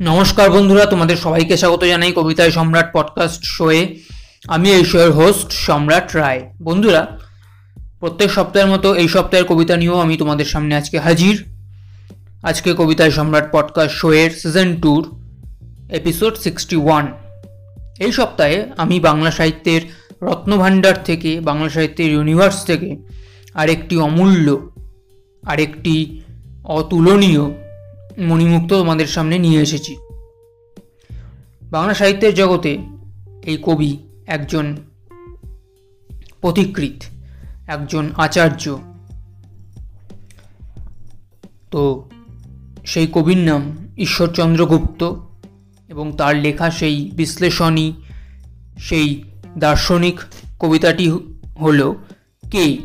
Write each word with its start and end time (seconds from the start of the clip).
নমস্কার 0.00 0.50
বন্ধুরা, 0.50 0.86
তোমাদের 0.86 1.16
সবাইকে 1.16 1.56
স্বাগত 1.56 1.84
জানাই 1.84 2.12
কবিতায় 2.12 2.50
সম্রাট 2.50 2.92
পডকাস্ট 2.92 3.44
শোয়ে 3.44 3.96
আমি 4.48 4.70
এই 4.70 4.84
শোয়ের 4.84 5.10
হোস্ট 5.10 5.52
সম্রাট 5.52 6.16
রায়। 6.16 6.42
বন্ধুরা, 6.62 7.18
প্রত্যেক 8.00 8.30
সপ্তাহের 8.30 8.70
মতো 8.70 8.94
এই 8.94 9.08
সপ্তাহের 9.08 9.46
কবিতা 9.46 9.76
নিয়েও 9.76 10.00
আমি 10.00 10.16
তোমাদের 10.16 10.44
সামনে 10.44 10.76
আজকে 10.76 10.98
হাজির। 10.98 11.44
আজকে 12.42 12.74
কবিতায় 12.74 13.10
সম্রাট 13.10 13.52
পডকাস্ট 13.52 13.96
শোয়ের 13.96 14.30
সিজন 14.30 14.80
টুর 14.80 15.10
এপিসোড 15.90 16.34
সিক্সটি 16.36 16.76
ওয়ান 16.76 17.12
এই 17.98 18.12
সপ্তাহে 18.12 18.66
আমি 18.76 19.00
বাংলা 19.00 19.30
সাহিত্যের 19.30 19.82
রত্নভাণ্ডার 20.22 21.02
থেকে, 21.04 21.40
বাংলা 21.40 21.68
সাহিত্যের 21.68 22.12
ইউনিভার্স 22.12 22.64
থেকে 22.64 22.96
আরেকটি 23.54 23.96
অমূল্য, 23.96 24.70
আরেকটি 25.42 26.20
অতুলনীয় 26.64 27.63
মণিমুক্ত 28.18 28.72
তোমাদের 28.72 29.06
সামনে 29.06 29.38
নিয়ে 29.38 29.62
এসেছি। 29.62 29.96
বাংলা 31.62 31.94
সাহিত্যের 31.94 32.34
জগতে 32.34 32.78
এই 33.42 33.58
কবি 33.62 33.96
একজন 34.26 34.76
পথিকৃত 36.42 37.02
একজন 37.66 38.10
আচার্য। 38.16 38.78
তো 41.70 42.10
সেই 42.86 43.06
কবির 43.12 43.36
নাম 43.36 43.88
ঈশ্বরচন্দ্র 43.98 44.66
গুপ্ত 44.66 45.14
এবং 45.88 46.12
তার 46.16 46.36
লেখা 46.36 46.70
সেই 46.70 47.10
বিশ্লেষণী 47.14 47.92
সেই 48.78 49.24
দার্শনিক 49.58 50.20
কবিতাটি 50.60 51.10
হল 51.60 51.94
কে? 52.50 52.78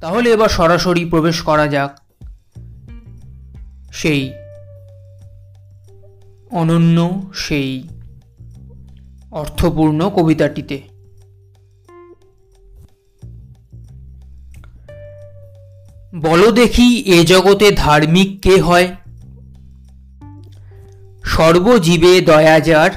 তাহলে 0.00 0.30
এবার 0.30 0.48
সরাসরি 0.48 1.04
প্রবেশ 1.04 1.40
করা 1.40 1.66
যাক 1.66 2.01
সেই 3.92 4.32
অনন্য 6.50 7.30
সেই 7.34 7.88
অর্থপূর্ণ 9.30 10.10
কবিতাটিতে। 10.10 10.82
বলো 16.14 16.52
দেখি 16.52 16.98
এ 16.98 17.24
জগতে 17.24 17.70
ধার্মিক 17.70 18.40
কে 18.42 18.60
হয়? 18.60 18.96
সর্বজীবে 21.24 22.20
দয়া 22.20 22.60
যার, 22.60 22.90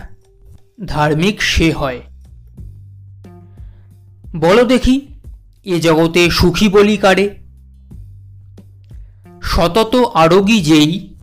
ধার্মিক 0.86 1.42
সে 1.42 1.72
হয়। 1.72 2.02
বলো 4.36 4.64
দেখি 4.64 5.08
এ 5.66 5.80
জগতে 5.80 6.30
সুখী 6.30 6.70
বলি 6.70 6.98
কারে? 6.98 7.45
সতত 9.56 10.11
আরোগী 10.14 10.61
যেই, 10.61 11.16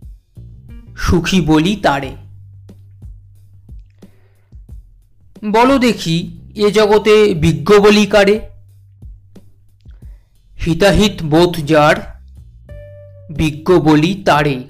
সুখী 0.97 1.41
বলি 1.41 1.75
তারে। 1.75 2.15
বলো 5.51 5.79
দেখি, 5.79 6.37
এ 6.55 6.71
জগতে 6.71 7.33
বিজ্ঞ 7.33 7.79
বলি 7.79 8.05
কারে? 8.05 8.39
হিতাহিত 10.65 11.23
বোধ 11.23 11.65
যার, 11.65 11.95
বিজ্ঞ 13.35 13.79
বলি 13.79 14.23
তারে। 14.25 14.63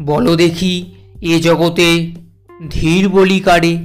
বলো 0.00 0.36
দেখি, 0.36 0.94
এ 1.20 1.40
জগতে 1.40 2.10
ধীর 2.70 3.08
বলি 3.08 3.40
কারে? 3.40 3.76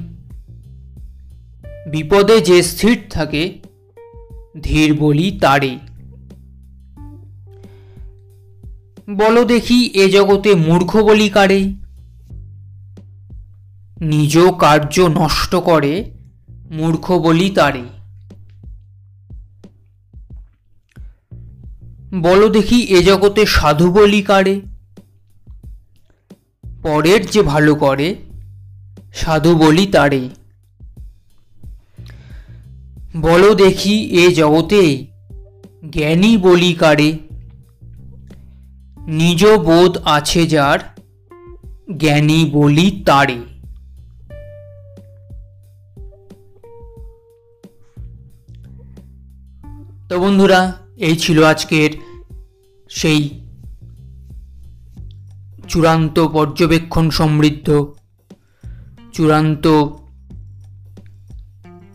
বিপদে 1.89 2.41
যে 2.41 2.63
স্থির 2.63 3.01
থাকে, 3.09 3.59
ধীর 4.61 4.93
বলি 4.93 5.39
তারে। 5.41 5.77
বলো 9.09 9.45
দেখি 9.45 9.85
এ 9.87 10.09
জগতে 10.09 10.55
মূর্খ 10.55 10.97
বলি 10.97 11.29
কারে? 11.29 11.73
নিজ 14.01 14.37
কার্য 14.59 15.01
নষ্ট 15.01 15.55
করে 15.55 16.11
মূর্খ 16.71 17.11
বলি 17.11 17.49
তারে। 17.49 17.83
বলো 22.21 22.49
দেখি 22.49 22.81
এ 22.81 23.03
জগতে 23.03 23.45
সাধু 23.45 23.91
বলি 23.91 24.21
কারে? 24.21 24.61
পরের 26.83 27.25
যে 27.25 27.41
ভালো 27.41 27.75
করে 27.75 28.15
সাধু 29.13 29.55
বলি 29.55 29.85
তারে। 29.85 30.29
বলো 33.17 33.55
দেখি 33.55 34.09
এ 34.09 34.33
জগতে 34.33 35.07
জ্ঞানী 35.89 36.37
বলি 36.37 36.73
কারে? 36.73 37.30
নিজ 39.11 39.45
বোধ 39.45 39.97
আছে 40.05 40.47
যার 40.47 40.79
জ্ঞানী 41.97 42.49
বলি 42.53 43.03
তারে। 43.05 43.39
তো 50.09 50.19
বন্ধুরা, 50.19 50.75
এই 50.97 51.15
ছিল 51.15 51.43
আজকের 51.43 51.89
সেই 52.89 53.29
চূড়ান্ত 55.67 56.19
পর্যবেক্ষণ 56.19 57.09
সমৃদ্ধ, 57.09 57.93
চূড়ান্ত 59.13 59.67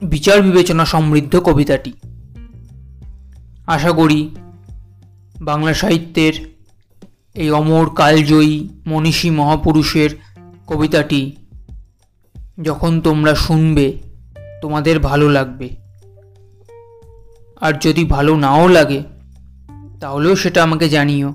বিচার 0.04 0.42
বিবেচনা 0.42 0.84
সমৃদ্ধ 0.84 1.36
কবিতাটি। 1.36 1.92
আশা 3.66 3.92
করি 3.92 4.30
বাংলা 5.40 5.74
সাহিত্যের 5.74 6.55
এই 7.36 7.50
অমর 7.50 7.90
কালজয়ী 7.90 8.68
মনীষী 8.86 9.30
মহাপুরুষের 9.30 10.10
কবিতাটি 10.66 11.36
যখন 12.62 13.00
তোমরা 13.00 13.34
শুনবে, 13.34 13.92
তোমাদের 14.62 15.00
ভালো 15.00 15.28
লাগবে। 15.28 15.68
আর 17.60 17.72
যদি 17.80 18.04
ভালো 18.04 18.36
নাও 18.36 18.68
লাগে, 18.68 19.02
তাহলেও 20.00 20.36
সেটা 20.36 20.62
আমাকে 20.62 20.88
জানিও। 20.88 21.34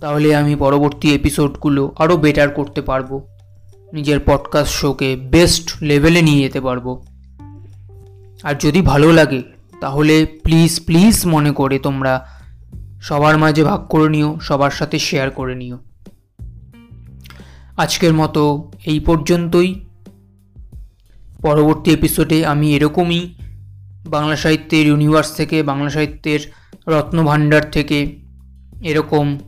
তাহলে 0.00 0.36
আমি 0.36 0.56
পরবর্তী 0.56 1.14
এপিসোডগুলো 1.14 1.92
আরও 1.98 2.16
বেটার 2.16 2.48
করতে 2.48 2.82
পারব। 2.82 3.22
নিজের 3.92 4.20
পডকাস্ট 4.26 4.72
শোকে 4.72 5.16
বেস্ট 5.16 5.76
লেভেলে 5.82 6.22
নিয়ে 6.22 6.42
যেতে 6.42 6.60
পারব। 6.60 7.02
আর 8.42 8.54
যদি 8.60 8.82
ভালো 8.82 9.12
লাগে, 9.12 9.42
তাহলে 9.80 10.26
প্লিজ 10.26 10.80
প্লিজ 10.86 11.22
মনে 11.26 11.50
করে 11.50 11.78
তোমরা 11.78 12.39
সবার 13.00 13.38
মাঝে 13.38 13.64
ভাগ 13.64 13.86
করে 13.88 14.08
নিও, 14.08 14.38
সবার 14.40 14.70
সাথে 14.70 14.98
শেয়ার 14.98 15.30
করে 15.30 15.54
নিও। 15.54 15.78
আজকের 17.76 18.14
মতো 18.14 18.72
এই 18.86 19.00
পর্যন্তই। 19.00 19.80
পরবর্তী 21.42 21.90
এপিসোডে 21.90 22.46
আমি 22.46 22.76
এরকমই 22.76 23.34
বাংলা 24.06 24.36
সাহিত্যের 24.36 24.86
ইউনিভার্স 24.86 25.34
থেকে, 25.34 25.62
বাংলা 25.62 25.90
সাহিত্যের 25.90 26.40
রত্নভাণ্ডার 26.88 27.70
থেকে 27.70 28.16
এরকম 28.82 29.38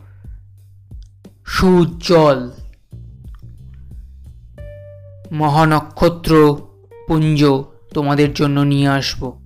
সুজল 1.46 2.50
মহানক্ষত্র 5.32 6.56
পুঞ্জ 7.06 7.44
তোমাদের 7.94 8.34
জন্য 8.34 8.60
নিয়ে 8.60 8.88
আসব। 8.88 9.41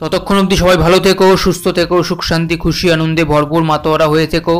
ততক্ষণ 0.00 0.36
অবধি 0.38 0.56
সবাই 0.56 0.76
ভালো 0.76 0.98
থেকো, 1.00 1.26
সুস্থ 1.36 1.64
থেকো, 1.68 1.96
সুখ, 2.02 2.20
শান্তি, 2.22 2.56
খুশি, 2.56 2.86
আনন্দে 2.92 3.22
ভরপুর 3.24 3.62
মাতোয়ারা 3.62 4.06
হয়ে 4.06 4.26
থেকো। 4.26 4.56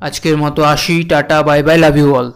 আজকের 0.00 0.36
মতো 0.36 0.60
আসি, 0.64 0.96
tata, 1.02 1.38
bye 1.42 1.60
bye 1.62 1.78
love 1.78 1.96
you 1.96 2.08
all 2.14 2.28